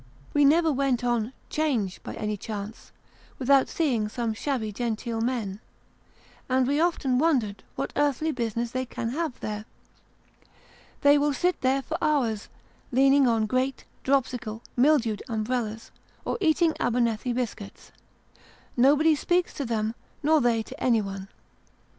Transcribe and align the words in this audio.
We 0.33 0.45
never 0.45 0.71
went 0.71 1.03
on 1.03 1.31
'Change, 1.51 2.01
by 2.01 2.15
any 2.15 2.35
chance, 2.35 2.91
without 3.37 3.69
seeing 3.69 4.09
some 4.09 4.33
shabby 4.33 4.71
genteel 4.71 5.21
men, 5.21 5.59
and 6.49 6.65
we 6.65 6.77
have 6.77 6.87
often 6.95 7.19
wondered 7.19 7.61
what 7.75 7.93
earthly 7.95 8.31
business 8.31 8.71
they 8.71 8.83
can 8.83 9.09
have 9.09 9.39
there. 9.41 9.65
They 11.01 11.19
will 11.19 11.33
sit 11.33 11.61
there, 11.61 11.83
for 11.83 11.99
hours, 12.01 12.49
leaning 12.91 13.27
on 13.27 13.45
great, 13.45 13.85
dropsical, 14.03 14.63
mildewed 14.75 15.21
umbrellas, 15.29 15.91
or 16.25 16.35
eating 16.41 16.73
Abernethy 16.79 17.31
biscuits. 17.31 17.91
Nobody 18.75 19.13
speaks 19.13 19.53
to 19.53 19.65
them, 19.65 19.93
nor 20.23 20.41
they 20.41 20.63
to 20.63 20.83
anyone. 20.83 21.27